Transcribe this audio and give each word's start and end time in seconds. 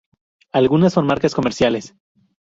Algunas 0.51 0.93
son 0.93 1.05
marcas 1.05 1.35
comerciales. 1.35 1.93